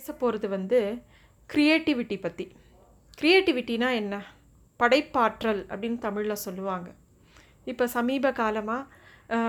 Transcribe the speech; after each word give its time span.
பேச 0.00 0.12
போகிறது 0.20 0.46
வந்து 0.54 0.78
க்ரியேட்டிவிட்டி 1.50 2.16
பற்றி 2.20 2.44
க்ரியேட்டிவிட்டினா 3.18 3.88
என்ன? 4.00 4.14
படைப்பாற்றல் 4.80 5.60
அப்படின்னு 5.70 5.98
தமிழில் 6.04 6.42
சொல்லுவாங்க. 6.44 6.88
இப்போ 7.70 7.84
சமீப 7.94 8.30
காலமாக 8.38 9.42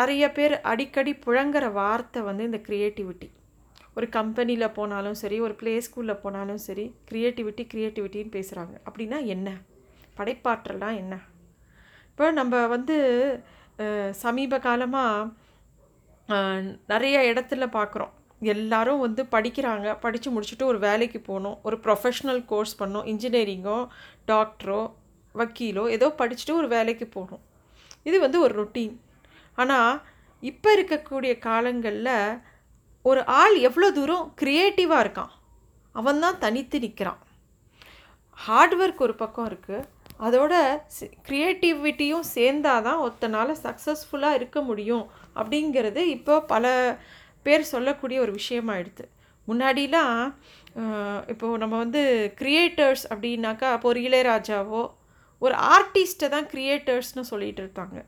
நிறைய 0.00 0.24
பேர் 0.36 0.54
அடிக்கடி 0.70 1.12
புழங்குற 1.24 1.66
வார்த்தை 1.78 2.20
வந்து 2.28 2.46
இந்த 2.48 2.60
க்ரியேட்டிவிட்டி 2.68 3.28
ஒரு 3.96 4.06
கம்பெனியில் 4.16 4.74
போனாலும் 4.78 5.18
சரி 5.22 5.40
ஒரு 5.46 5.56
ப்ளே 5.62 5.74
ஸ்கூலில் 5.86 6.22
போனாலும் 6.22 6.62
சரி 6.66 6.86
க்ரியேட்டிவிட்டி 7.10 7.66
க்ரியேட்டிவிட்டின்னு 7.72 8.34
பேசுகிறாங்க 8.36 8.74
அப்படின்னா 8.86 9.18
என்ன? 9.34 9.50
படைப்பாற்றல்னா 10.20 10.90
என்ன? 11.02 11.16
இப்போ 12.12 12.30
நம்ம 12.40 12.62
வந்து 12.76 12.96
சமீப 14.24 14.62
காலமாக 14.68 16.38
நிறைய 16.94 17.18
இடத்துல 17.32 17.68
பார்க்குறோம் 17.78 18.14
எல்லாரும் 18.54 19.02
வந்து 19.06 19.22
படிக்கிறாங்க. 19.34 19.88
படித்து 20.04 20.28
முடிச்சுட்டு 20.34 20.64
ஒரு 20.72 20.78
வேலைக்கு 20.86 21.20
போகணும். 21.28 21.56
ஒரு 21.62 21.76
ப்ரொஃபஷ்னல் 21.84 22.42
கோர்ஸ் 22.52 22.74
பண்ணணும். 22.80 23.08
இன்ஜினியரிங்கோ 23.12 23.78
டாக்டரோ 24.30 24.80
வக்கீலோ 25.34 25.84
ஏதோ 25.96 26.06
படிச்சுட்டு 26.20 26.54
ஒரு 26.60 26.68
வேலைக்கு 26.76 27.06
போகணும். 27.16 27.42
இது 28.02 28.16
வந்து 28.20 28.38
ஒரு 28.40 28.54
ரொட்டீன் 28.60 28.94
ஆனால் 29.58 29.92
இப்போ 30.42 30.68
இருக்கக்கூடிய 30.76 31.32
காலங்களில் 31.38 32.40
ஒரு 33.04 33.20
ஆள் 33.40 33.56
எவ்வளோ 33.60 33.88
தூரம் 33.92 34.26
க்ரியேட்டிவாக 34.40 35.04
இருக்கான் 35.04 35.32
அவன் 35.94 36.20
தான் 36.24 36.38
தனித்து 36.38 36.78
நிற்கிறான் 36.80 37.20
ஹார்ட் 38.38 38.74
ஒர்க் 38.74 39.02
ஒரு 39.06 39.14
பக்கம் 39.14 39.48
இருக்குது 39.50 39.86
அதோட 40.20 40.54
க்ரியேட்டிவிட்டியும் 41.28 42.26
சேர்ந்தாதான் 42.36 43.02
ஒருத்தனால் 43.04 43.52
சக்ஸஸ்ஃபுல்லாக 43.64 44.34
இருக்க 44.34 44.58
முடியும் 44.60 45.04
அப்படிங்கிறது 45.34 46.02
இப்போ 46.16 46.34
பல 46.42 46.66
பேர் 47.46 47.70
சொல்லக்கூடிய 47.74 48.18
ஒரு 48.26 48.32
விஷயமாயிடுது 48.40 49.06
முன்னாடிலாம் 49.48 50.16
இப்போது 51.32 51.60
நம்ம 51.62 51.74
வந்து 51.84 52.02
கிரியேட்டர்ஸ் 52.40 53.04
அப்படின்னாக்கா 53.12 53.68
அப்போ 53.74 53.88
ஒரு 53.92 54.00
இளையராஜாவோ 54.08 54.82
ஒரு 55.42 55.54
ஆர்டிஸ்ட்டை 55.74 56.28
தான் 56.36 56.48
கிரியேட்டர்ஸ்னு 56.54 57.24
சொல்லிட்டு 57.32 57.62
இருக்காங்க 57.64 57.98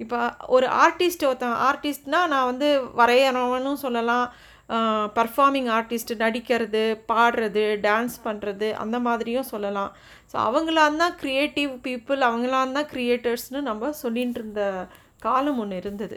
இப்போ 0.00 0.18
ஒரு 0.54 0.66
ஆர்டிஸ்ட் 0.84 1.26
ஒருத்தன் 1.28 1.60
ஆர்டிஸ்ட்னால் 1.68 2.30
நான் 2.32 2.48
வந்து 2.50 2.68
வரையறவனும் 3.00 3.82
சொல்லலாம். 3.84 4.26
பர்ஃபார்மிங் 5.18 5.68
ஆர்டிஸ்ட் 5.76 6.12
நடிக்கிறது 6.22 6.82
பாடுறது 7.10 7.64
டான்ஸ் 7.86 8.16
பண்ணுறது 8.26 8.68
அந்த 8.82 8.96
மாதிரியும் 9.06 9.50
சொல்லலாம். 9.52 9.90
ஸோ 10.30 10.36
அவங்களாம் 10.48 11.00
தான் 11.02 11.16
க்ரியேட்டிவ் 11.22 11.72
பீப்புள் 11.86 12.22
அவங்களாம் 12.28 12.76
தான் 12.78 12.88
க்ரியேட்டர்ஸ்னு 12.92 13.60
நம்ம 13.70 13.90
சொல்லிட்டு 14.02 14.40
இருந்த 14.40 14.62
காலம் 15.26 15.60
ஒன்று 15.64 15.80
இருந்தது. 15.82 16.16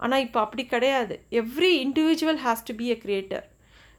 ஆனால் 0.00 0.20
இப்போ 0.20 0.40
அப்படி 0.40 0.66
கிடையாது. 0.66 1.14
Every 1.32 1.70
individual 1.84 2.40
has 2.44 2.64
to 2.64 2.74
be 2.74 2.86
a 2.86 2.98
creator 3.04 3.46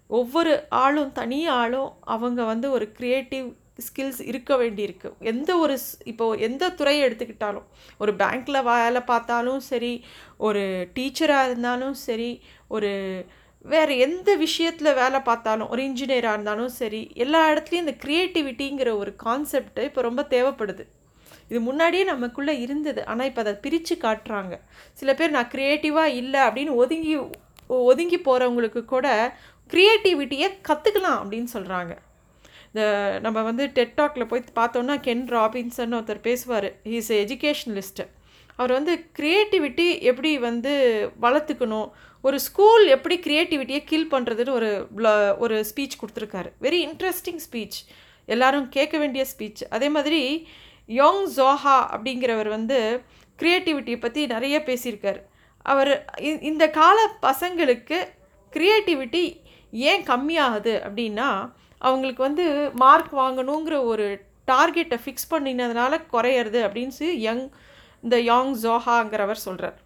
ஒவ்வொரு 0.09 0.53
ஆளும் 0.78 1.11
தனி 1.11 1.47
ஆளும் 1.53 1.92
அவங்க 2.08 2.44
வந்து 2.44 2.72
ஒரு 2.72 2.94
க்ரியேட்டிவ் 3.00 3.47
ஸ்கில்ஸ் 3.80 4.22
இருக்க 4.22 4.55
வேண்டியிருக்கு. 4.55 5.09
எந்த 5.23 5.58
ஒரு 5.58 5.73
ஸ்- 5.75 6.00
இப்போ 6.03 6.33
எந்த 6.39 6.70
துறையை 6.72 7.09
எடுத்துக்கிட்டாலும் 7.09 7.67
ஒரு 7.97 8.14
பேங்க்கில் 8.14 8.64
வேலை 8.64 9.02
பார்த்தாலும் 9.02 9.59
சரி 9.59 9.92
ஒரு 10.38 10.64
டீச்சராக 10.95 11.45
இருந்தாலும் 11.45 11.94
சரி 11.94 12.31
ஒரு 12.67 12.92
வேறு 13.66 13.97
எந்த 13.97 14.36
விஷயத்தில் 14.36 14.94
வேலை 14.94 15.20
பார்த்தாலும் 15.20 15.70
ஒரு 15.70 15.83
இன்ஜினியராக 15.83 16.36
இருந்தாலும் 16.36 16.70
சரி 16.73 17.11
எல்லா 17.16 17.50
இடத்துலையும் 17.50 17.86
இந்த 17.86 17.95
க்ரியேட்டிவிட்டிங்கிற 18.03 18.97
ஒரு 18.97 19.16
கான்செப்ட் 19.16 19.80
இப்போ 19.80 20.02
ரொம்ப 20.02 20.22
தேவைப்படுது. 20.30 20.83
இது 21.50 21.59
முன்னாடியே 21.67 22.03
நமக்குள்ளே 22.03 22.53
இருந்தது. 22.66 23.02
ஆனால் 23.11 23.28
இப்போ 23.30 23.42
அதை 23.45 23.53
பிரித்து 23.64 23.95
காட்டுறாங்க. 24.03 24.55
சில 25.00 25.14
பேர் 25.19 25.36
நான் 25.38 25.52
க்ரியேட்டிவாக 25.53 26.17
இல்லை 26.22 26.42
அப்படின்னு 26.47 26.75
ஒதுங்கி 26.83 27.16
ஒதுங்கி 27.89 28.19
போகிறவங்களுக்கு 28.28 28.83
கூட 28.94 29.08
க்ரியேட்டிவிட்டியை 29.73 30.47
கற்றுக்கலாம் 30.67 31.20
அப்படின்னு 31.23 31.50
சொல்கிறாங்க 31.55 31.92
இந்த 32.72 32.83
நம்ம 33.25 33.42
வந்து 33.50 33.66
டெட்டாக்ல 33.77 34.23
போய் 34.31 34.42
பார்த்தோன்னா 34.59 34.95
கென் 35.08 35.25
ராபின்சன் 35.36 35.95
ஒருத்தர் 35.97 36.27
பேசுவார். 36.30 36.67
இஸ் 36.97 37.11
எஜுகேஷனலிஸ்ட்டு 37.23 38.05
அவர் 38.55 38.71
வந்து 38.77 38.93
க்ரியேட்டிவிட்டி 39.17 39.88
எப்படி 40.11 40.32
வந்து 40.38 40.73
வளர்த்துக்கணும் 41.21 41.89
ஒரு 42.23 42.38
ஸ்கூல் 42.45 42.86
எப்படி 42.95 43.15
க்ரியேட்டிவிட்டியை 43.26 43.82
கில் 43.92 44.11
பண்ணுறதுன்னு 44.14 44.55
ஒரு 44.58 44.71
ஒரு 45.43 45.58
ஸ்பீச் 45.70 45.99
கொடுத்துருக்காரு. 46.02 46.49
வெரி 46.65 46.80
இன்ட்ரெஸ்டிங் 46.88 47.42
ஸ்பீச் 47.45 47.77
எல்லாரும் 48.36 48.67
கேட்க 48.70 48.95
வேண்டிய 48.98 49.26
ஸ்பீச் 49.32 49.61
அதே 49.70 49.89
மாதிரி 49.98 50.21
யோங் 50.89 51.27
ஜோஹா 51.36 51.86
அப்படிங்கிறவர் 51.95 52.48
வந்து 52.48 53.04
க்ரியேட்டிவிட்டியை 53.39 54.00
பற்றி 54.00 54.26
நிறைய 54.26 54.64
பேசியிருக்கார். 54.66 55.22
அவர் 55.61 56.11
இ- 56.17 56.44
இந்த 56.44 56.70
கால 56.70 57.11
பசங்களுக்கு 57.22 58.08
க்ரியேட்டிவிட்டி 58.54 59.42
ஏன் 59.72 60.04
கம்மியாகுது 60.04 60.82
அப்படின்னா 60.88 61.52
அவங்களுக்கு 61.77 62.23
வந்து 62.23 62.72
மார்க் 62.73 63.16
வாங்கணுங்கிற 63.16 63.83
ஒரு 63.83 64.26
டார்கெட்டை 64.48 65.00
ஃபிக்ஸ் 65.05 65.32
பண்ணினதுனால 65.32 66.05
குறையிறது 66.14 66.66
அப்படின்னு 66.66 67.14
யங் 67.14 67.52
இந்த 68.02 68.20
யாங் 68.20 68.56
ஜோஹாங்கிறவர் 68.56 69.32
சொல்கிறார் 69.32 69.77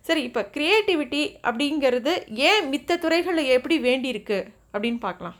சரி 0.00 0.22
இப்போ 0.22 0.50
க்ரியேட்டிவிட்டி 0.52 1.36
அப்படிங்கிறது 1.42 2.28
ஏன் 2.28 2.72
மித்த 2.72 2.98
துறைகளில் 2.98 3.44
எப்படி 3.44 3.78
வேண்டியிருக்கு 3.78 4.52
அப்படின்னு 4.72 4.98
பார்க்கலாம். 4.98 5.34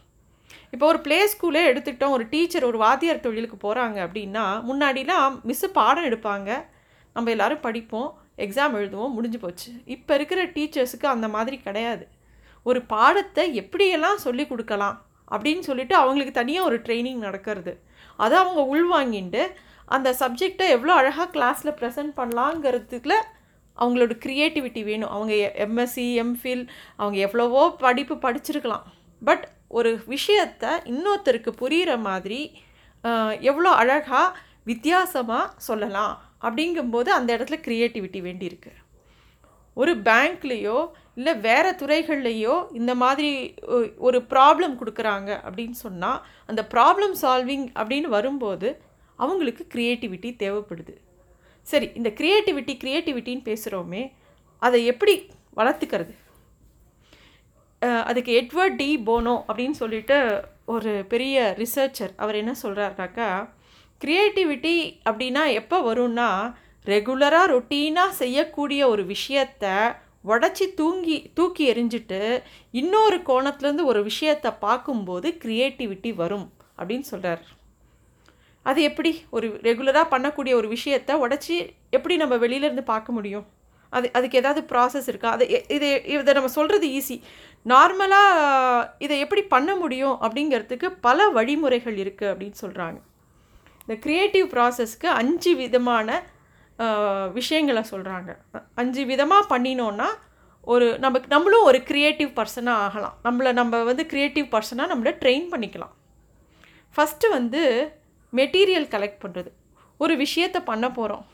இப்போ 0.74 0.84
ஒரு 0.90 0.98
ப்ளே 1.04 1.18
ஸ்கூலே 1.32 1.62
எடுத்துக்கிட்டோம் 1.70 2.14
ஒரு 2.16 2.24
டீச்சர் 2.32 2.66
ஒரு 2.68 2.78
வாத்தியார் 2.82 3.24
தொழிலுக்கு 3.26 3.56
போகிறாங்க 3.64 3.98
அப்படின்னா 4.06 4.44
முன்னாடிலாம் 4.68 5.34
மிஸ்ஸு 5.48 5.68
பாடம் 5.78 6.06
எடுப்பாங்க. 6.08 6.50
நம்ம 7.16 7.30
எல்லாரும் 7.34 7.64
படிப்போம் 7.66 8.10
எக்ஸாம் 8.44 8.76
எழுதுவோம் 8.78 9.14
முடிஞ்சு 9.16 9.38
போச்சு. 9.38 9.70
இப்போ 9.94 10.12
இருக்கிற 10.18 10.42
டீச்சர்ஸுக்கு 10.54 11.08
அந்த 11.14 11.28
மாதிரி 11.34 11.56
கிடையாது. 11.66 12.04
ஒரு 12.70 12.80
பாடத்தை 12.94 13.44
எப்படியெல்லாம் 13.62 14.22
சொல்லி 14.26 14.46
கொடுக்கலாம் 14.52 14.96
அப்படின்னு 15.34 15.64
சொல்லிட்டு 15.68 15.94
அவங்களுக்கு 16.02 16.34
தனியாக 16.40 16.68
ஒரு 16.70 16.78
ட்ரைனிங் 16.86 17.20
நடக்கிறது. 17.26 17.74
அதை 18.24 18.34
அவங்க 18.42 18.62
உள்வாங்கிட்டு 18.72 19.42
அந்த 19.96 20.08
சப்ஜெக்டை 20.22 20.66
எவ்வளோ 20.76 20.92
அழகாக 21.00 21.28
கிளாஸில் 21.36 21.76
ப்ரெசென்ட் 21.80 22.12
பண்ணலாங்கிறதுக்குல 22.20 23.14
அவங்களோட 23.78 24.12
க்ரியேட்டிவிட்டி 24.24 24.82
வேணும். 24.90 25.12
அவங்க 25.16 25.34
எம்எஸ்சி 25.66 26.08
எம்ஃபில் 26.24 26.64
அவங்க 26.96 27.18
எவ்வளவோ 27.26 27.62
படிப்பு 27.84 28.14
படிச்சிருக்கலாம். 28.26 28.84
பட் 29.24 29.44
ஒரு 29.78 29.90
விஷயத்த 30.14 30.64
இன்னொருத்தருக்கு 30.90 31.50
புரிகிற 31.60 31.92
மாதிரி 32.08 32.40
எவ்வளோ 33.50 33.70
அழகாக 33.82 34.36
வித்தியாசமாக 34.70 35.52
சொல்லலாம் 35.68 36.14
அப்படிங்கும்போது 36.46 37.10
அந்த 37.18 37.30
இடத்துல 37.36 37.56
க்ரியேட்டிவிட்டி 37.66 38.20
வேண்டியிருக்கு. 38.26 38.72
ஒரு 39.76 39.92
பேங்க்லேயோ 40.08 40.78
இல்லை 41.18 41.32
வேறு 41.46 41.70
துறைகள்லையோ 41.80 42.54
இந்த 42.78 42.92
மாதிரி 43.02 43.30
ஒரு 44.06 44.18
ப்ராப்ளம் 44.32 44.74
கொடுக்குறாங்க 44.80 45.30
அப்படின்னு 45.46 45.76
சொன்னால் 45.84 46.20
அந்த 46.50 46.62
ப்ராப்ளம் 46.74 47.14
சால்விங் 47.22 47.66
அப்படின்னு 47.80 48.08
வரும்போது 48.16 48.68
அவங்களுக்கு 49.18 49.64
க்ரியேட்டிவிட்டி 49.74 50.30
தேவைப்படுது. 50.42 50.94
சரி 51.66 51.88
இந்த 51.98 52.10
க்ரியேட்டிவிட்டி 52.18 52.74
க்ரியேட்டிவிட்டின்னு 52.82 53.48
பேசுகிறோமே 53.50 54.02
அதை 54.62 54.80
எப்படி 54.92 55.14
வளர்த்துக்கிறது? 55.58 56.12
அதுக்கு 57.82 58.32
எட்வர்ட் 58.41 58.76
டி 58.76 58.98
போனோ 58.98 59.34
அப்படின்னு 59.48 59.70
சொல்லிட்டு 59.70 60.44
ஒரு 60.65 61.04
பெரிய 61.09 61.54
ரிசர்ச்சர் 61.59 62.12
அவர் 62.16 62.34
என்ன 62.34 62.54
சொல்கிறாருனாக்கா 62.62 63.48
க்ரியேட்டிவிட்டி 64.04 64.76
அப்படின்னா 65.04 65.53
எப்போ 65.53 65.94
வரும்னா 65.94 66.54
ரெகுலராக 66.87 67.50
ரொட்டீனாக 67.53 68.09
செய்யக்கூடிய 68.09 68.88
ஒரு 68.88 69.03
விஷயத்த 69.04 69.94
உடச்சி 70.25 70.75
தூங்கி 70.75 71.31
தூக்கி 71.34 71.72
எறிஞ்சிட்டு 71.72 72.43
இன்னொரு 72.70 73.16
கோணத்துலேருந்து 73.16 73.84
ஒரு 73.84 74.03
விஷயத்தை 74.03 74.50
பார்க்கும்போது 74.60 75.28
க்ரியேட்டிவிட்டி 75.44 76.14
வரும் 76.14 76.53
அப்படின்னு 76.78 77.00
சொல்கிறார் 77.00 77.43
அது 78.62 78.82
எப்படி? 78.82 79.25
ஒரு 79.31 79.60
ரெகுலராக 79.62 80.06
பண்ணக்கூடிய 80.10 80.54
ஒரு 80.54 80.69
விஷயத்தை 80.69 81.14
உடச்சி 81.16 81.70
எப்படி 81.91 82.16
நம்ம 82.16 82.37
வெளியிலேருந்து 82.37 82.84
பார்க்க 82.84 83.12
முடியும்? 83.12 83.47
அது 83.92 84.06
அதுக்கு 84.12 84.38
ஏதாவது 84.38 84.60
ப்ராசஸ் 84.70 85.08
இருக்கா? 85.08 85.30
அது 85.30 85.44
எ- 85.50 85.64
இது 85.69 85.88
இதை 86.14 86.32
நம்ம 86.34 86.48
சொல்கிறது 86.48 86.86
ஈஸி 86.88 87.16
நார்மலாக 87.66 88.91
இதை 88.98 89.19
எப்படி 89.19 89.42
பண்ண 89.44 89.76
முடியும் 89.76 90.16
அப்படிங்கிறதுக்கு 90.20 90.88
பல 91.00 91.28
வழிமுறைகள் 91.28 91.96
இருக்குது 91.96 92.31
அப்படின்னு 92.32 92.58
சொல்கிறாங்க 92.62 92.99
இந்த 93.84 93.94
க்ரியேட்டிவ் 94.05 94.46
ப்ராசஸ்க்கு 94.55 95.08
அஞ்சு 95.20 95.52
விதமான 95.56 96.08
விஷயங்களை 97.32 97.82
சொல்கிறாங்க 97.90 98.31
அஞ்சு 98.75 99.05
விதமாக 99.05 99.49
பண்ணினோன்னா 99.52 100.08
ஒரு 100.66 100.87
நமக்கு 100.99 101.28
நம்மளும் 101.28 101.62
ஒரு 101.62 101.78
க்ரியேட்டிவ் 101.78 102.31
பர்சனாக 102.38 102.82
ஆகலாம். 102.84 103.16
நம்மளை 103.25 103.52
நம்ம 103.52 103.82
வந்து 103.82 104.06
க்ரியேட்டிவ் 104.11 104.46
பர்சனாக 104.55 104.93
நம்மளை 104.93 105.12
ட்ரெயின் 105.22 105.49
பண்ணிக்கலாம். 105.52 105.94
ஃபஸ்ட்டு 106.94 107.28
வந்து 107.31 107.62
மெட்டீரியல் 108.32 108.93
கலெக்ட் 108.94 109.22
பண்ணுறது 109.25 109.50
ஒரு 110.00 110.16
விஷயத்தை 110.16 110.61
பண்ண 110.61 110.87
போகிறோம் 110.90 111.25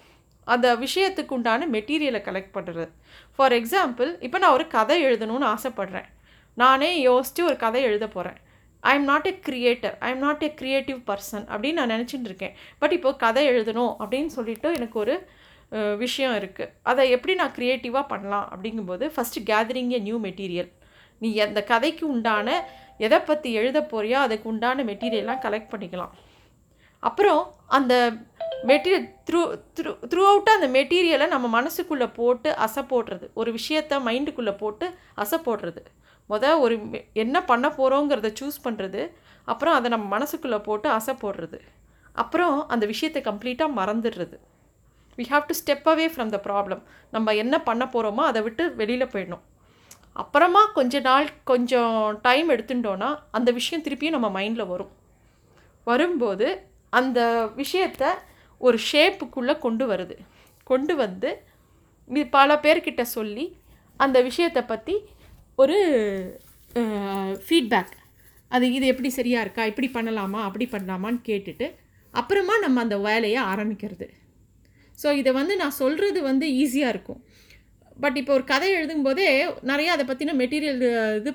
அந்த 0.55 0.67
விஷயத்துக்கு 0.85 1.33
உண்டான 1.37 1.69
மெட்டீரியலை 1.75 2.21
கலெக்ட் 2.29 2.55
பண்ணுறது 2.57 2.85
ஃபார் 3.37 3.55
எக்ஸாம்பிள் 3.61 4.11
இப்போ 4.27 4.39
நான் 4.43 4.57
ஒரு 4.59 4.67
கதை 4.77 4.99
எழுதணும்னு 5.09 5.49
ஆசைப்பட்றேன். 5.55 6.09
நானே 6.59 6.91
யோசித்து 7.09 7.41
ஒரு 7.49 7.57
கதை 7.65 7.81
எழுத 7.89 8.07
போகிறேன் 8.15 8.39
I 8.85 8.93
am 8.99 9.09
not 9.11 9.29
a 9.31 9.35
creator 9.47 9.95
I 10.07 10.09
am 10.15 10.25
not 10.27 10.45
a 10.49 10.51
creative 10.61 11.01
person 11.11 11.45
அப்படின்னு 11.53 11.79
நான் 11.81 11.93
நினச்சிட்டு 11.95 12.29
இருக்கேன். 12.31 12.55
பட் 12.81 12.95
இப்போ 12.99 13.11
கதை 13.25 13.43
எழுதணும் 13.53 13.93
அப்படின்னு 14.03 14.31
சொல்லிட்டு 14.39 14.71
எனக்கு 14.79 14.99
ஒரு 15.03 15.17
விஷயம் 16.03 16.35
இருக்குது 16.41 16.73
அதை 16.91 17.03
எப்படி 17.15 17.33
நான் 17.41 17.55
க்ரியேட்டிவாக 17.57 18.05
பண்ணலாம் 18.13 18.47
அப்படிங்கும்போது 18.55 19.07
first 19.15 19.43
gathering 19.51 19.93
a 19.97 20.01
new 20.07 20.19
material 20.27 20.71
நீ 21.23 21.31
அந்த 21.47 21.61
கதைக்கு 21.73 22.05
உண்டான 22.15 22.49
எதை 23.07 23.19
பற்றி 23.29 23.49
எழுத 23.61 23.79
போறியோ 23.93 24.19
அதுக்கு 24.27 24.47
உண்டான 24.53 24.85
மெட்டீரியல்லாம் 24.91 25.43
கலெக்ட் 25.45 25.73
பண்ணிக்கலாம். 25.73 26.13
அப்புறம் 27.03 27.43
அந்த 27.79 27.95
மெட்டீரியல் 28.67 29.07
த்ரூ 29.31 29.41
த்ரூ 29.77 29.91
த்ரூ 30.11 30.23
அவுட்டாக 30.31 30.59
அந்த 30.59 30.69
மெட்டீரியலை 30.79 31.29
நம்ம 31.29 31.47
மனசுக்குள்ளே 31.61 32.09
போட்டு 32.15 32.51
அசை 32.51 32.83
போடுறது. 32.93 33.27
ஒரு 33.35 33.51
விஷயத்த 33.53 34.01
மைண்டுக்குள்ளே 34.07 34.57
போட்டு 34.57 34.87
அசை 35.17 35.39
போடுறது. 35.47 35.83
மொதல் 36.31 36.61
ஒரு 36.61 36.75
என்ன 37.13 37.45
பண்ண 37.45 37.69
போகிறோங்கிறத 37.69 38.31
சூஸ் 38.41 38.59
பண்ணுறது 38.65 39.11
அப்புறம் 39.45 39.75
அதை 39.75 39.91
நம்ம 39.91 40.19
மனசுக்குள்ளே 40.19 40.59
போட்டு 40.59 40.89
அசை 40.89 41.15
போடுறது. 41.23 41.59
அப்புறம் 42.13 42.69
அந்த 42.69 42.87
விஷயத்தை 42.87 43.23
கம்ப்ளீட்டாக 43.23 43.77
மறந்துடுறது. 43.81 44.37
We 45.19 45.25
have 45.33 45.47
to 45.47 45.55
step 45.61 45.87
away 45.93 46.07
from 46.15 46.33
the 46.35 46.41
problem 46.47 46.83
நம்ம 47.11 47.35
என்ன 47.35 47.63
பண்ண 47.63 47.85
போகிறோமோ 47.85 48.25
அதை 48.31 48.43
விட்டு 48.43 48.75
வெளியில் 48.75 49.13
போயிடணும். 49.13 49.45
அப்புறமா 50.13 50.65
கொஞ்ச 50.79 51.01
நாள் 51.01 51.29
கொஞ்சம் 51.45 52.19
டைம் 52.21 52.51
எடுத்துட்டோன்னா 52.51 53.19
அந்த 53.31 53.51
விஷயம் 53.51 53.85
திருப்பியும் 53.85 54.17
நம்ம 54.17 54.41
மைண்டில் 54.41 54.67
வரும். 54.67 54.93
வரும்போது 55.85 56.49
அந்த 56.91 57.21
விஷயத்த 57.57 58.05
ஒரு 58.67 58.79
ஷேப்புக்குள்ளே 58.91 59.55
கொண்டு 59.67 59.85
வருது. 59.93 60.17
கொண்டு 60.71 60.95
வந்து 61.05 61.31
இது 62.11 62.25
பல 62.37 62.51
பேர்கிட்ட 62.65 63.03
சொல்லி 63.17 63.45
அந்த 64.01 64.19
விஷயத்தை 64.29 64.63
பற்றி 64.73 64.95
ஒரு 65.63 65.77
ஃபீட்பேக் 67.47 67.95
அது 68.55 68.67
இது 68.77 68.87
எப்படி 68.93 69.11
சரியாக 69.19 69.45
இருக்கா? 69.45 69.63
இப்படி 69.71 69.89
பண்ணலாமா? 69.97 70.41
அப்படி 70.49 70.67
பண்ணலாமான்னு 70.75 71.21
கேட்டுட்டு 71.29 71.67
அப்புறமா 72.15 72.55
நம்ம 72.65 72.81
அந்த 72.85 72.97
வேலையை 73.07 73.41
ஆரம்பிக்கிறது. 73.53 74.07
ஸோ 74.99 75.09
இதை 75.21 75.33
வந்து 75.41 75.55
நான் 75.63 75.79
சொல்கிறது 75.83 76.21
வந்து 76.31 76.47
ஈஸியாக 76.63 76.93
இருக்கும். 76.95 77.21
பட் 78.03 78.17
இப்போ 78.21 78.33
ஒரு 78.39 78.45
கதை 78.51 78.69
எழுதும்போதே 78.79 79.29
நிறையா 79.71 79.93
அதை 79.95 80.05
பற்றின 80.09 80.35
மெட்டீரியல் 80.41 80.83
இது 81.21 81.31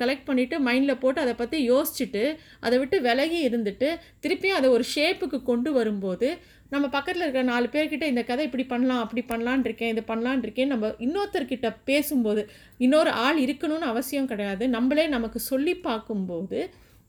கலெக்ட் 0.00 0.26
பண்ணிவிட்டு 0.28 0.56
மைண்டில் 0.66 1.00
போட்டு 1.02 1.22
அதை 1.24 1.34
பற்றி 1.34 1.58
யோசிச்சுட்டு 1.70 2.24
அதை 2.66 2.78
விட்டு 2.82 2.96
விலகி 3.06 3.38
இருந்துட்டு 3.48 3.88
திருப்பியும் 4.24 4.58
அதை 4.58 4.70
ஒரு 4.76 4.84
ஷேப்புக்கு 4.94 5.40
கொண்டு 5.50 5.72
வரும்போது 5.78 6.28
நம்ம 6.74 6.86
பக்கத்தில் 6.94 7.24
இருக்கிற 7.24 7.44
நாலு 7.52 7.66
பேர்கிட்ட 7.74 8.04
இந்த 8.12 8.22
கதை 8.28 8.44
இப்படி 8.48 8.64
பண்ணலாம் 8.72 9.02
அப்படி 9.04 9.22
பண்ணலான் 9.32 9.64
இருக்கேன் 9.66 9.92
இது 9.94 10.02
பண்ணலான் 10.10 10.42
இருக்கேன் 10.44 10.72
நம்ம 10.72 10.88
இன்னொருத்தர்கிட்ட 11.06 11.68
பேசும்போது 11.90 12.42
இன்னொரு 12.84 13.10
ஆள் 13.24 13.38
இருக்கணும்னு 13.44 13.90
அவசியம் 13.92 14.30
கிடையாது. 14.32 14.64
நம்மளே 14.76 15.04
நமக்கு 15.16 15.40
சொல்லி 15.50 15.74
பார்க்கும்போது 15.88 16.58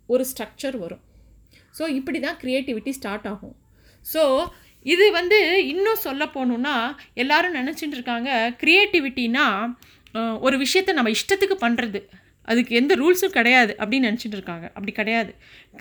ஒரு 0.09 0.23
ஸ்ட்ரக்சர் 0.31 0.77
வரும். 0.83 1.03
ஸோ 1.77 1.83
இப்படி 1.99 2.19
தான் 2.25 2.37
க்ரியேட்டிவிட்டி 2.41 2.91
ஸ்டார்ட் 2.99 3.27
ஆகும். 3.31 3.55
ஸோ 4.05 4.23
இது 4.93 5.05
வந்து 5.17 5.37
இன்னும் 5.73 6.03
சொல்ல 6.05 6.23
போகணுன்னா 6.35 6.75
எல்லாரும் 7.23 7.57
நினச்சிட்டு 7.59 7.97
இருக்காங்க 7.97 8.29
க்ரியேட்டிவிட்டினா 8.61 9.45
ஒரு 10.45 10.55
விஷயத்த 10.63 10.93
நம்ம 10.97 11.11
இஷ்டத்துக்கு 11.17 11.57
பண்ணுறது 11.65 11.99
அதுக்கு 12.51 12.71
எந்த 12.79 12.93
ரூல்ஸும் 13.01 13.35
கிடையாது 13.37 13.73
அப்படின்னு 13.81 14.09
நினச்சிட்டு 14.09 14.37
இருக்காங்க. 14.39 14.65
அப்படி 14.73 14.91
கிடையாது. 14.99 15.31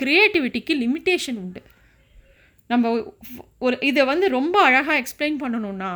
க்ரியேட்டிவிட்டிக்கு 0.00 0.74
லிமிட்டேஷன் 0.82 1.38
உண்டு. 1.42 1.60
நம்ம 2.72 2.92
ஒரு 3.66 3.76
இதை 3.90 4.02
வந்து 4.12 4.26
ரொம்ப 4.36 4.56
அழகாக 4.68 4.96
எக்ஸ்பிளைன் 5.00 5.36
பண்ணணும்னா 5.42 5.92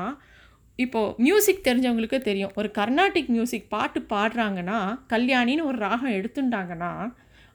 இப்போது 0.84 1.14
மியூசிக் 1.26 1.64
தெரிஞ்சவங்களுக்கு 1.69 2.19
தெரியும். 2.28 2.52
ஒரு 2.61 2.69
கர்நாடிக் 2.78 3.31
மியூசிக் 3.37 3.70
பாட்டு 3.75 4.00
பாடுறாங்கன்னா 4.12 4.81
கல்யாணின்னு 5.14 5.69
ஒரு 5.70 5.78
ராகம் 5.87 6.16
எடுத்துட்டாங்கன்னா 6.19 6.93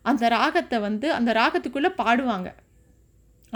அந்த 0.06 0.24
ராகத்தை 0.38 0.80
வந்து 0.88 1.08
அந்த 1.18 1.32
ராகத்துக்குள்ளே 1.42 1.92
பாடுவாங்க. 2.02 2.50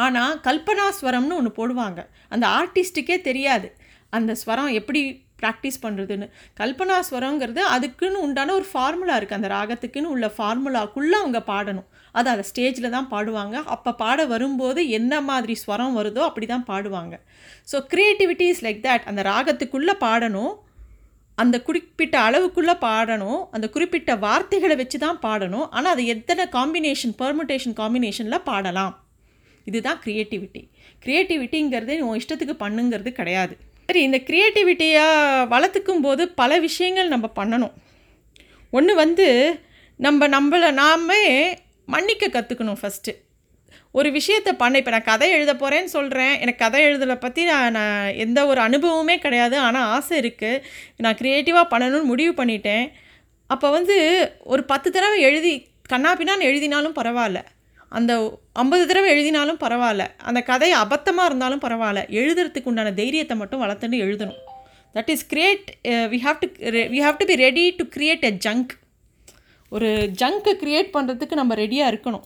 ஆனால் 0.05 0.33
கல்பனாஸ்வரம்னு 0.47 1.37
ஒன்று 1.39 1.51
போடுவாங்க. 1.59 2.01
அந்த 2.33 2.45
ஆர்டிஸ்ட்டுக்கே 2.59 3.17
தெரியாது. 3.29 3.69
அந்த 4.17 4.31
ஸ்வரம் 4.41 4.73
எப்படி 4.79 5.01
ப்ராக்டிஸ் 5.41 5.81
பண்ணுறதுன்னு 5.83 6.27
கல்பனாஸ்வரங்கிறது 6.59 7.61
அதுக்குன்னு 7.73 8.19
உண்டான 8.25 8.53
ஒரு 8.59 8.67
ஃபார்முலா 8.69 9.15
இருக்குது 9.17 9.39
அந்த 9.39 9.49
ராகத்துக்குன்னு 9.55 10.13
உள்ள 10.13 10.27
ஃபார்முலாக்குள்ளே 10.35 11.17
அவங்க 11.23 11.39
பாடணும். 11.49 11.87
அது 12.17 12.27
அதை 12.33 12.43
ஸ்டேஜில் 12.49 12.93
தான் 12.95 13.09
பாடுவாங்க. 13.11 13.55
அப்போ 13.75 13.91
பாட 14.01 14.25
வரும்போது 14.33 14.83
என்ன 14.99 15.21
மாதிரி 15.29 15.55
ஸ்வரம் 15.63 15.97
வருதோ 15.99 16.21
அப்படி 16.29 16.47
தான் 16.53 16.67
பாடுவாங்க. 16.71 17.15
So 17.71 17.79
creativity 17.91 18.47
is 18.53 18.63
like 18.67 18.81
that 18.87 19.07
அந்த 19.11 19.23
ராகத்துக்குள்ளே 19.31 19.95
பாடணும். 20.05 20.53
அந்த 21.37 21.55
குறிப்பிட்ட 21.67 22.15
அளவுக்குள்ளே 22.27 22.75
பாடணும். 22.87 23.41
அந்த 23.55 23.65
குறிப்பிட்ட 23.73 24.11
வார்த்தைகளை 24.25 24.77
வச்சு 24.79 24.99
தான் 25.05 25.19
பாடணும். 25.25 25.67
ஆனால் 25.75 25.93
அது 25.95 26.05
எத்தனை 26.15 26.45
காம்பினேஷன் 26.57 27.13
பெர்முட்டேஷன் 27.21 27.77
காம்பினேஷனில் 27.81 28.45
பாடலாம். 28.51 28.95
இதுதான் 29.69 29.99
க்ரியேட்டிவிட்டி 30.03 30.61
க்ரியேட்டிவிட்டிங்கிறது 31.03 31.95
உன் 32.07 32.19
இஷ்டத்துக்கு 32.21 32.55
பண்ணுங்கிறது 32.63 33.11
கிடையாது. 33.19 33.55
சரி 33.89 34.01
இந்த 34.07 34.19
க்ரியேட்டிவிட்டியை 34.27 35.05
வளர்த்துக்கும் 35.53 36.03
போது 36.05 36.23
பல 36.41 36.59
விஷயங்கள் 36.65 37.13
நம்ம 37.13 37.27
பண்ணணும். 37.39 37.75
ஒன்று 38.77 38.93
வந்து 39.03 39.27
நம்ம 40.05 40.27
நம்மளை 40.35 40.69
நாமே 40.81 41.21
மன்னிக்க 41.93 42.25
கற்றுக்கணும் 42.33 42.79
ஃபஸ்ட்டு 42.81 43.13
ஒரு 43.97 44.09
விஷயத்தை 44.17 44.51
பண்ண. 44.61 44.75
இப்போ 44.81 44.91
நான் 44.95 45.09
கதை 45.09 45.27
எழுத 45.35 45.51
போகிறேன்னு 45.61 45.91
சொல்கிறேன் 45.95 46.33
எனக்கு 46.43 46.61
கதை 46.63 46.79
எழுதலை 46.87 47.15
பற்றி 47.23 47.41
நான் 47.51 47.75
நான் 47.77 48.15
எந்த 48.25 48.39
ஒரு 48.51 48.59
அனுபவமே 48.67 49.15
கிடையாது. 49.25 49.55
ஆனால் 49.67 49.89
ஆசை 49.95 50.15
இருக்குது 50.23 50.61
நான் 51.05 51.19
க்ரியேட்டிவாக 51.21 51.71
பண்ணணும்னு 51.73 52.11
முடிவு 52.11 52.33
பண்ணிட்டேன். 52.41 52.85
அப்போ 53.53 53.67
வந்து 53.77 53.95
ஒரு 54.53 54.63
பத்து 54.71 54.87
தடவை 54.95 55.19
எழுதி 55.29 55.53
கண்ணாப்பின்னான்னு 55.93 56.49
எழுதினாலும் 56.49 56.97
பரவாயில்ல. 56.99 57.41
அந்த 57.97 58.13
ஐம்பது 58.61 58.83
தடவை 58.87 59.09
எழுதினாலும் 59.15 59.59
பரவாயில்ல. 59.63 60.05
அந்த 60.29 60.39
கதை 60.49 60.69
அபத்தமாக 60.83 61.29
இருந்தாலும் 61.29 61.63
பரவாயில்ல. 61.65 62.01
எழுதுறதுக்கு 62.19 62.69
உண்டான 62.71 62.93
தைரியத்தை 62.99 63.35
மட்டும் 63.41 63.61
வளர்த்துன்னு 63.63 64.01
எழுதணும். 64.05 64.41
That 64.95 65.11
is 65.13 65.25
create 65.31 65.67
we 66.13 66.19
have 66.25 66.37
to 66.43 66.47
we 66.93 66.99
have 67.05 67.17
to 67.21 67.27
be 67.31 67.37
ready 67.45 67.65
to 67.79 67.85
create 67.95 68.27
a 68.29 68.33
junk 68.47 68.73
ஒரு 69.77 69.89
ஜங்கை 70.21 70.53
க்ரியேட் 70.63 70.93
பண்ணுறதுக்கு 70.97 71.39
நம்ம 71.41 71.55
ரெடியாக 71.63 71.91
இருக்கணும். 71.93 72.25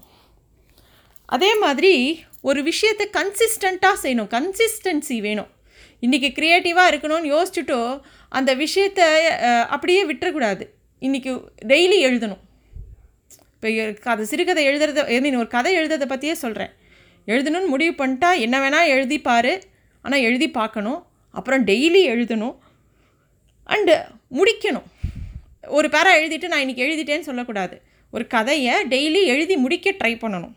அதே 1.35 1.51
மாதிரி 1.63 1.93
ஒரு 2.49 2.59
விஷயத்தை 2.69 3.05
கன்சிஸ்டண்ட்டாக 3.17 3.95
செய்யணும். 4.03 4.29
கன்சிஸ்டன்சி 4.35 5.17
வேணும். 5.27 5.49
இன்றைக்கி 6.05 6.29
க்ரியேட்டிவாக 6.37 6.91
இருக்கணும்னு 6.91 7.31
யோசிச்சுட்டோ 7.33 7.81
அந்த 8.37 8.51
விஷயத்தை 8.61 9.07
அப்படியே 9.75 10.01
விட்டுறக்கூடாது. 10.09 10.63
இன்றைக்கி 11.07 11.31
டெய்லி 11.71 11.97
எழுதணும். 12.07 12.41
இப்போ 13.63 14.11
அது 14.11 14.25
சிறுகதை 14.25 14.67
எழுதுறத 14.67 15.03
ஐ 15.05 15.21
மீன் 15.21 15.35
ஒரு 15.35 15.47
கதை 15.47 15.71
எழுதுறதை 15.77 16.05
பற்றியே 16.05 16.33
சொல்கிறேன் 16.33 16.71
எழுதணும்னு 17.27 17.67
முடிவு 17.67 18.05
பண்ணிட்டா 18.05 18.39
என்ன 18.39 18.55
வேணால் 18.59 18.87
எழுதி 18.87 19.21
பாரு. 19.21 19.63
ஆனால் 20.01 20.19
எழுதி 20.19 20.51
பார்க்கணும். 20.51 21.05
அப்புறம் 21.31 21.65
டெய்லி 21.65 22.01
எழுதணும். 22.13 22.55
அண்டு 23.67 23.95
முடிக்கணும். 24.37 24.87
ஒரு 25.67 25.87
பேரா 25.87 26.11
எழுதிட்டு 26.21 26.47
நான் 26.47 26.63
இன்றைக்கி 26.63 26.83
எழுதிட்டேன்னு 26.87 27.27
சொல்லக்கூடாது. 27.29 27.81
ஒரு 28.11 28.27
கதையை 28.27 28.73
டெய்லி 28.93 29.21
எழுதி 29.33 29.55
முடிக்க 29.55 29.91
ட்ரை 29.91 30.13
பண்ணணும். 30.23 30.55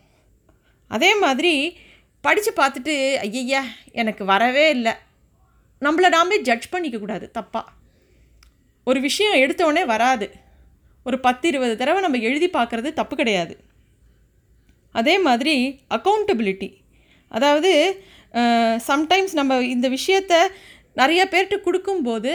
அதே 0.87 1.15
மாதிரி 1.15 1.77
படித்து 2.21 2.53
பார்த்துட்டு 2.57 2.95
ஐயய்யா 3.27 3.61
எனக்கு 3.91 4.25
வரவே 4.25 4.69
இல்லை. 4.69 4.91
நம்மளை 5.81 6.09
நாமே 6.09 6.41
ஜட்ஜ் 6.41 6.67
பண்ணிக்கக்கூடாது 6.71 7.27
தப்பாக 7.37 7.63
ஒரு 8.83 8.99
விஷயம் 8.99 9.39
எடுத்தோடனே 9.43 9.85
வராது. 9.85 10.43
ஒரு 11.07 11.17
பத்து 11.25 11.45
இருபது 11.51 11.73
தடவை 11.79 11.99
நம்ம 12.05 12.19
எழுதி 12.27 12.47
பார்க்குறது 12.57 12.89
தப்பு 12.99 13.15
கிடையாது. 13.21 13.55
அதே 14.99 15.15
மாதிரி 15.27 15.55
அக்கௌண்டபிலிட்டி 15.95 16.69
அதாவது 17.31 17.71
சம்டைம்ஸ் 18.89 19.33
நம்ம 19.39 19.57
இந்த 19.73 19.87
விஷயத்த 19.97 20.33
நிறைய 21.01 21.21
பேர்கிட்ட 21.31 21.57
கொடுக்கும்போது 21.67 22.31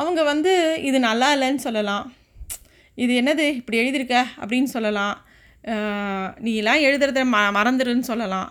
அவங்க 0.00 0.20
வந்து 0.32 0.52
இது 0.88 0.98
நல்லா 1.08 1.28
இல்லைன்னு 1.34 1.62
சொல்லலாம். 1.66 2.06
இது 3.04 3.12
என்னது 3.20 3.44
இப்படி 3.60 3.78
எழுதியிருக்க? 3.82 4.16
அப்படின்னு 4.40 4.70
சொல்லலாம். 4.76 5.16
நீ 6.46 6.52
எல்லாம் 6.60 6.84
எழுதுறத 6.88 7.20
ம 7.34 7.38
மறந்துடுன்னு 7.58 8.06
சொல்லலாம். 8.10 8.48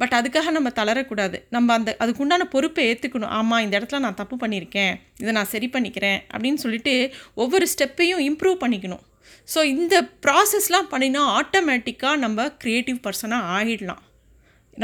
பட் 0.00 0.14
அதுக்காக 0.18 0.50
நம்ம 0.56 0.70
தளரக்கூடாது. 0.78 1.36
நம்ம 1.54 1.68
அந்த 1.78 1.90
அதுக்குண்டான 2.02 2.46
பொறுப்பை 2.54 2.82
ஏற்றுக்கணும் 2.90 3.34
ஆமாம் 3.38 3.62
இந்த 3.66 3.74
இடத்துல 3.78 4.00
நான் 4.06 4.18
தப்பு 4.22 4.36
பண்ணியிருக்கேன். 4.42 4.94
இதை 5.22 5.32
நான் 5.38 5.52
சரி 5.54 5.68
பண்ணிக்கிறேன் 5.74 6.18
அப்படின்னு 6.32 6.62
சொல்லிட்டு 6.64 6.94
ஒவ்வொரு 7.42 7.66
ஸ்டெப்பையும் 7.74 8.22
இம்ப்ரூவ் 8.30 8.58
பண்ணிக்கணும். 8.64 9.04
ஸோ 9.52 9.60
இந்த 9.74 9.94
ப்ராசஸ்லாம் 10.24 10.90
பண்ணினா 10.92 11.22
ஆட்டோமேட்டிக்காக 11.38 12.22
நம்ம 12.24 12.48
க்ரியேட்டிவ் 12.62 12.98
பர்சனாக 13.06 13.50
ஆகிடலாம். 13.56 14.02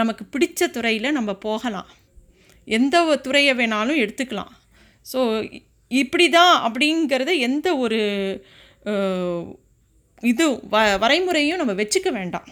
நமக்கு 0.01 0.25
பிடிச்ச 0.35 0.71
துறையில் 0.77 1.17
நம்ம 1.19 1.31
போகலாம். 1.47 1.91
எந்த 2.69 2.97
ஒரு 3.11 3.19
துறையை 3.27 3.53
வேணாலும் 3.61 4.01
எடுத்துக்கலாம். 4.05 4.53
ஸோ 5.13 5.21
இப்படி 5.91 6.27
தான் 6.39 6.55
அப்படிங்கிறத 6.67 7.33
எந்த 7.49 7.69
ஒரு 7.85 8.01
இது 10.31 10.45
வ 10.73 10.81
வரைமுறையும் 11.03 11.61
நம்ம 11.61 11.73
வச்சுக்க 11.81 12.09
வேண்டாம். 12.19 12.47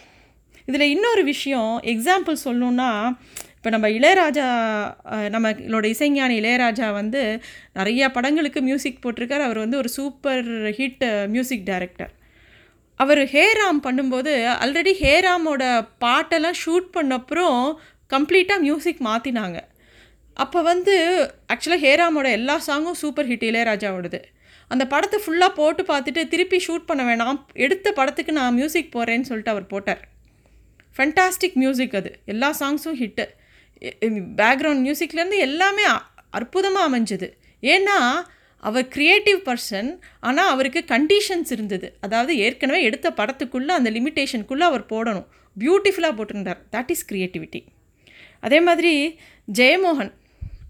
இதில் 0.66 0.90
இன்னொரு 0.94 1.24
விஷயம் 1.24 1.80
எக்ஸாம்பிள் 1.82 2.36
சொல்லணுன்னா 2.44 2.90
இப்போ 3.56 3.70
நம்ம 3.70 3.88
இளையராஜா 3.88 4.46
நம்மளோட 5.34 5.86
இசைஞானி 5.94 6.36
இளையராஜா 6.42 6.92
வந்து 6.92 7.22
நிறையா 7.74 8.08
படங்களுக்கு 8.08 8.60
மியூசிக் 8.62 9.02
போட்டிருக்கார். 9.02 9.46
அவர் 9.46 9.58
வந்து 9.58 9.76
ஒரு 9.76 9.88
சூப்பர் 9.88 10.48
ஹிட் 10.78 11.26
மியூசிக் 11.26 11.64
டைரக்டர் 11.64 12.12
அவர் 12.96 13.22
ஹேராம் 13.34 13.80
பண்ணும்போது 13.84 14.32
ஆல்ரெடி 14.64 14.92
ஹேராமோட 15.02 15.64
பாட்டெல்லாம் 16.04 16.58
ஷூட் 16.62 16.88
பண்ணப்புறம் 16.96 17.60
கம்ப்ளீட்டாக 18.14 18.64
மியூசிக் 18.66 19.02
மாற்றினாங்க 19.04 19.58
அப்போ 20.36 20.62
வந்து 20.62 20.94
ஆக்சுவலாக 21.52 21.84
ஹேராமோட 21.86 22.26
எல்லா 22.30 22.60
சாங்கும் 22.66 22.98
சூப்பர் 23.02 23.28
ஹிட் 23.28 23.46
இளையராஜாவோடது. 23.48 24.20
அந்த 24.68 24.84
படத்தை 24.86 25.18
ஃபுல்லாக 25.24 25.52
போட்டு 25.54 25.82
பார்த்துட்டு 25.82 26.22
திருப்பி 26.28 26.58
ஷூட் 26.66 26.86
பண்ண 26.86 27.02
வேணாம். 27.08 27.38
எடுத்த 27.52 27.92
படத்துக்கு 27.92 28.32
நான் 28.32 28.54
மியூசிக் 28.54 28.94
போகிறேன்னு 28.96 29.28
சொல்லிட்டு 29.30 29.52
அவர் 29.54 29.66
போட்டார். 29.66 30.02
ஃபென்டாஸ்டிக் 30.96 31.56
மியூசிக் 31.62 31.96
அது. 32.00 32.10
எல்லா 32.32 32.50
சாங்ஸும் 32.60 32.98
ஹிட்டு 33.02 33.26
பேக்ரவுண்ட் 34.40 34.84
மியூசிக்லேருந்து 34.86 35.38
எல்லாமே 35.48 35.84
அற்புதமாக 36.38 36.88
அமைஞ்சது. 36.90 37.28
ஏன்னா 37.62 37.98
அவர் 38.68 38.86
க்ரியேட்டிவ் 38.94 39.38
பர்சன் 39.48 39.90
ஆனால் 40.28 40.50
அவருக்கு 40.54 40.80
கண்டிஷன்ஸ் 40.94 41.50
இருந்தது. 41.56 41.88
அதாவது 42.06 42.32
ஏற்கனவே 42.46 42.80
எடுத்த 42.88 43.08
படத்துக்குள்ளே 43.20 43.72
அந்த 43.78 43.90
லிமிட்டேஷனுக்குள்ளே 43.96 44.66
அவர் 44.70 44.84
போடணும். 44.92 45.28
பியூட்டிஃபுல்லாக 45.56 46.14
போட்டிருந்தார். 46.18 46.60
தட் 46.74 46.90
இஸ் 46.94 47.06
க்ரியேட்டிவிட்டி 47.10 47.60
அதே 48.46 48.58
மாதிரி 48.66 48.92
ஜெயமோகன். 49.48 50.12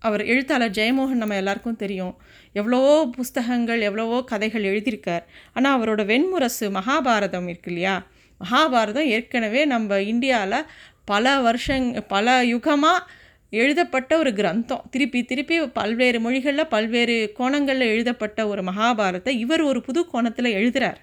அவர் 0.07 0.23
எழுத்தாளர் 0.33 0.77
ஜெயமோகன் 0.79 1.21
நம்ம 1.23 1.35
எல்லாருக்கும் 1.41 1.81
தெரியும். 1.83 2.15
எவ்வளவோ 2.61 2.95
புஸ்தகங்கள் 3.17 3.81
எவ்வளவோ 3.89 4.19
கதைகள் 4.31 4.69
எழுதியிருக்கார். 4.71 5.25
ஆனால் 5.57 5.75
அவரோட 5.77 6.03
வெண்முரசு 6.11 6.69
மகாபாரதம் 6.79 7.49
இருக்கு 7.53 7.71
இல்லையா? 7.73 7.97
மகாபாரதம் 8.41 9.11
ஏற்கனவே 9.17 9.63
நம்ம 9.65 10.01
இந்தியாவில் 10.13 10.67
பல 11.05 11.33
வருஷங் 11.47 11.89
பல 12.15 12.27
யுகமாக 12.53 13.07
எழுதப்பட்ட 13.53 14.13
ஒரு 14.19 14.31
கிரந்தம். 14.33 14.83
திருப்பி 14.91 15.21
திருப்பி 15.31 15.57
பல்வேறு 15.79 16.19
மொழிகளில் 16.21 16.71
பல்வேறு 16.75 17.17
கோணங்களில் 17.39 17.93
எழுதப்பட்ட 17.95 18.41
ஒரு 18.49 18.63
மகாபாரத்தை 18.69 19.33
இவர் 19.45 19.63
ஒரு 19.71 19.81
புது 19.87 20.01
கோணத்தில் 20.13 20.57
எழுதுகிறார் 20.59 21.01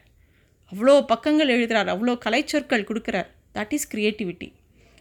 அவ்வளோ 0.72 0.96
பக்கங்கள் 1.12 1.54
எழுதுகிறார் 1.56 1.90
அவ்வளோ 1.94 2.14
கலைச்சொற்கள் 2.26 2.88
கொடுக்குறார். 2.90 3.30
தட் 3.58 3.74
இஸ் 3.78 3.90
க்ரியேட்டிவிட்டி 3.94 4.48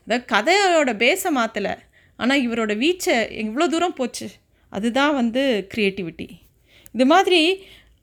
அதாவது 0.06 0.26
கதையோட 0.32 0.90
பேஸை 1.02 1.30
மாற்றலை 1.38 1.74
ஆனால் 2.18 2.42
இவரோட 2.46 2.72
வீச்சை 2.82 3.14
எவ்வளோ 3.42 3.66
தூரம் 3.68 3.96
போச்சு. 4.00 4.26
அதுதான் 4.72 5.14
வந்து 5.20 5.42
க்ரியேட்டிவிட்டி 5.72 6.28
இது 6.94 7.06
மாதிரி 7.12 7.40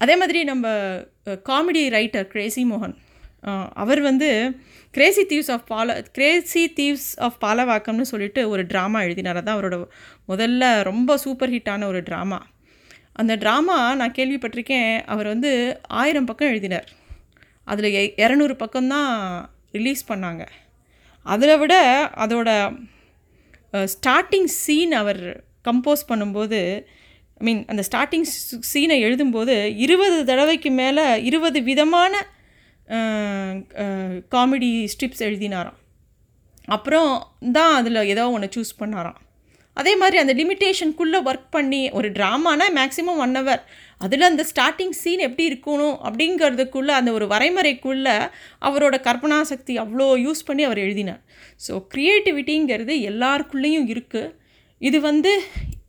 அதே 0.02 0.16
மாதிரி 0.22 0.40
நம்ம 0.52 0.68
காமெடி 1.50 1.82
ரைட்டர் 1.96 2.28
கிரேசி 2.34 2.62
மோகன் 2.66 2.96
அவர் 3.74 4.02
வந்து 4.02 4.30
Crazy 4.92 5.24
thieves 5.30 5.52
of 5.52 5.68
Bala 5.68 6.02
Crazy 6.18 6.64
thieves 6.80 7.08
of 7.16 7.38
பாலவாக்கம்னு 7.44 8.06
சொல்லிட்டு 8.12 8.42
ஒரு 8.50 8.64
ட்ராமா 8.64 9.00
எழுதினார். 9.02 9.40
அதான் 9.44 9.58
அவரோட 9.58 9.78
முதல்ல 10.28 10.84
ரொம்ப 10.84 11.18
சூப்பர் 11.18 11.52
ஹிட்டான 11.52 11.86
ஒரு 11.86 12.02
ட்ராமா 12.10 12.40
அந்த 13.14 13.34
ட்ராமா 13.36 13.78
நான் 14.00 14.18
கேள்விப்பட்டிருக்கேன். 14.18 14.94
அவர் 15.06 15.28
வந்து 15.28 15.80
ஆயிரம் 16.02 16.26
பக்கம் 16.26 16.48
எழுதினார். 16.48 16.88
அதில் 17.64 18.14
இரநூறு 18.24 18.56
பக்கம்தான் 18.64 19.12
ரிலீஸ் 19.72 20.04
பண்ணாங்க. 20.12 20.44
அதில் 21.26 21.58
விட 21.58 21.76
அதோட 22.26 22.50
ஸ்டார்டிங் 23.94 24.50
சீன் 24.62 24.92
அவர் 24.92 25.22
கம்போஸ் 25.68 26.10
பண்ணும்போது 26.10 26.60
ஐ 27.38 27.44
மீன் 27.48 27.62
அந்த 27.66 27.84
ஸ்டார்டிங் 27.90 28.28
சீனை 28.74 28.98
எழுதும்போது 29.06 29.56
இருபது 29.76 30.18
தடவைக்கு 30.26 30.72
மேலே 30.72 31.06
இருபது 31.24 31.62
விதமான 31.64 32.14
காமெடி 34.36 34.72
ஸ்ட்ரிப்ஸ் 34.94 35.26
எழுதினாராம். 35.28 35.80
அப்புறம் 36.76 37.12
தான் 37.58 37.74
அதில் 37.80 38.08
ஏதோ 38.14 38.26
ஒன்று 38.36 38.50
சூஸ் 38.56 38.80
பண்ணாராம். 38.82 39.20
அதே 39.78 39.94
மாதிரி 40.02 40.18
அந்த 40.22 40.34
லிமிட்டேஷனுக்குள்ளே 40.40 41.20
ஒர்க் 41.30 41.48
பண்ணி 41.56 41.80
ஒரு 41.98 42.08
ட்ராமானா 42.18 42.66
மேக்ஸிமம் 42.78 43.22
ஒன் 43.26 43.38
ஹவர் 43.38 43.62
அதில் 44.06 44.28
அந்த 44.30 44.44
ஸ்டார்டிங் 44.50 44.96
சீன் 45.00 45.24
எப்படி 45.28 45.46
இருக்கணும் 45.52 45.96
அப்படிங்கிறதுக்குள்ளே 46.08 46.94
அந்த 47.00 47.10
ஒரு 47.18 47.26
வரைமுறைக்குள்ளே 47.34 48.16
அவரோட 48.68 48.96
கற்பனா 49.08 49.40
சக்தி 49.52 49.76
அவ்வளோ 49.84 50.08
யூஸ் 50.26 50.48
பண்ணி 50.50 50.64
அவர் 50.70 50.84
எழுதினார். 50.86 51.22
ஸோ 51.66 51.74
க்ரியேட்டிவிட்டிங்கிறது 51.94 52.96
எல்லாருக்குள்ளேயும் 53.12 53.88
இருக்குது 53.94 54.34
இது 54.82 55.00
வந்து 55.10 55.32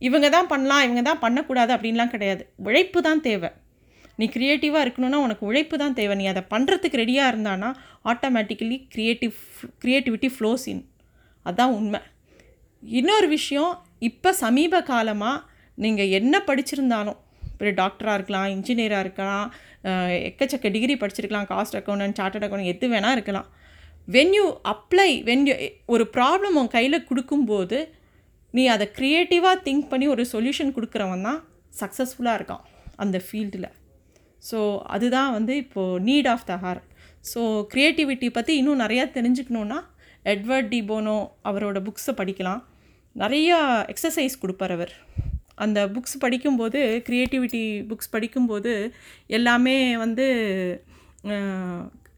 இவங்க 0.07 0.27
தான் 0.37 0.49
பண்ணலாம் 0.53 0.83
இவங்க 0.85 1.03
தான் 1.09 1.23
பண்ணக்கூடாது 1.25 1.71
அப்படின்லாம் 1.75 2.13
கிடையாது. 2.15 2.43
உழைப்பு 2.67 2.99
தான் 3.09 3.23
தேவை. 3.27 3.51
நீ 4.19 4.25
க்ரியேட்டிவாக 4.35 4.83
இருக்கணும்னா 4.85 5.19
உனக்கு 5.25 5.43
உழைப்பு 5.49 5.75
தான் 5.83 5.95
தேவை. 5.99 6.15
நீ 6.21 6.25
அதை 6.33 6.43
பண்ணுறதுக்கு 6.53 7.01
ரெடியாக 7.03 7.31
இருந்தானா 7.31 7.69
automatically 8.11 8.77
creative 8.93 9.35
creativity 9.83 10.29
flows 10.35 10.65
in 10.73 10.83
அதுதான் 11.45 11.75
உண்மை. 11.79 12.01
இன்னொரு 12.83 13.27
விஷயம் 13.35 13.73
இப்போ 14.09 14.29
சமீப 14.43 14.81
காலமாக 14.91 15.43
நீங்கள் 15.77 16.13
என்ன 16.19 16.35
படிச்சிருந்தாலும் 16.49 17.19
இப்போ 17.51 17.71
டாக்டராக 17.81 18.17
இருக்கலாம் 18.17 18.47
இன்ஜினியராக 18.55 19.03
இருக்கலாம் 19.05 19.45
எக்கச்சக்க 20.29 20.69
டிகிரி 20.75 20.95
படிச்சிருக்கலாம் 21.01 21.47
காஸ்ட் 21.51 21.77
அக்கௌண்ட் 21.79 22.17
சார்ட்டட் 22.19 22.45
அக்கௌண்ட் 22.45 22.71
எது 22.71 22.87
வேணால் 22.93 23.15
இருக்கலாம். 23.17 23.47
When 24.15 24.33
you 24.37 24.45
apply 24.71 25.09
when 25.29 25.45
you 25.49 25.55
ஒரு 25.93 26.03
ப்ராப்ளம் 26.17 26.57
உன் 26.61 26.73
கையில் 26.75 27.05
கொடுக்கும்போது 27.09 27.77
நீ 28.53 28.63
அதை 28.73 28.85
க்ரியேட்டிவாக 28.97 29.57
திங்க் 29.67 29.87
பண்ணி 29.91 30.05
ஒரு 30.15 30.23
சொல்யூஷன் 30.33 30.75
கொடுக்குறவன் 30.75 31.25
தான் 31.27 31.39
சக்ஸஸ்ஃபுல்லாக 31.81 32.37
இருக்கான் 32.39 32.63
அந்த 33.03 33.17
ஃபீல்டில் 33.25 33.69
ஸோ 34.41 34.59
அதுதான் 34.95 35.31
வந்து 35.37 35.53
இப்போது 35.63 36.01
need 36.07 36.29
of 36.33 36.47
the 36.49 36.55
hour 36.63 36.81
so 37.31 37.41
creativity 37.73 38.27
பற்றி 38.37 38.53
இன்னும் 38.61 38.81
நிறையா 38.85 39.05
தெரிஞ்சுக்கணுன்னா 39.17 39.79
எட்வர்ட் 40.33 40.69
டிபோனோ 40.73 41.17
அவரோட 41.49 41.77
புக்ஸை 41.87 42.13
படிக்கலாம். 42.19 42.61
நிறையா 43.15 43.57
எக்ஸசைஸ் 43.93 44.41
கொடுப்பார் 44.43 44.73
அவர். 44.75 44.93
அந்த 45.63 45.79
புக்ஸ் 45.95 46.15
படிக்கும்போது 46.23 46.79
க்ரியேட்டிவிட்டி 47.07 47.61
புக்ஸ் 47.89 48.13
படிக்கும்போது 48.15 48.71
எல்லாமே 49.37 49.75
வந்து 50.03 50.25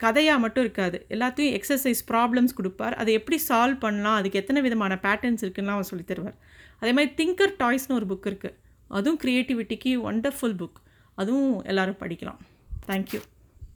கதையாக 0.03 0.43
மட்டும் 0.43 0.63
இருக்காது. 0.65 0.97
எல்லாத்தையும் 1.15 1.53
எக்ஸசைஸ் 1.57 2.01
ப்ராப்ளம்ஸ் 2.11 2.57
கொடுப்பார். 2.59 2.95
அதை 3.01 3.11
எப்படி 3.19 3.37
சால்வ் 3.49 3.79
பண்ணலாம் 3.85 4.17
அதுக்கு 4.19 4.39
எத்தனை 4.41 4.59
விதமான 4.65 4.95
பேட்டர்ன்ஸ் 5.05 5.43
இருக்குன்னா 5.45 5.75
அவர் 5.77 5.89
சொல்லி 5.91 6.05
தருவார். 6.11 6.37
அதே 6.81 6.91
மாதிரி 6.97 7.11
திங்கர் 7.19 7.53
டாய்ஸ்னு 7.61 7.97
ஒரு 7.99 8.07
புக் 8.11 8.27
இருக்குது 8.31 8.57
அதுவும் 8.97 9.19
க்ரியேட்டிவிட்டிக்கு 9.23 9.93
ஒண்டர்ஃபுல் 10.09 10.57
புக் 10.59 10.79
அதுவும் 11.21 11.63
எல்லோரும் 11.63 12.01
படிக்கலாம். 12.01 12.41
தேங்க்யூ 12.87 13.21